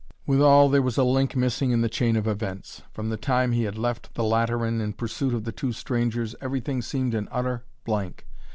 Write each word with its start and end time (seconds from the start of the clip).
Withal 0.25 0.67
there 0.69 0.81
was 0.81 0.97
a 0.97 1.03
link 1.03 1.35
missing 1.35 1.69
in 1.69 1.81
the 1.81 1.87
chain 1.87 2.15
of 2.15 2.25
events. 2.25 2.81
From 2.91 3.09
the 3.09 3.17
time 3.17 3.51
he 3.51 3.65
had 3.65 3.77
left 3.77 4.15
the 4.15 4.23
Lateran 4.23 4.81
in 4.81 4.93
pursuit 4.93 5.35
of 5.35 5.43
the 5.43 5.51
two 5.51 5.71
strangers 5.71 6.33
everything 6.41 6.81
seemed 6.81 7.13
an 7.13 7.27
utter 7.31 7.65
blank. 7.85 8.25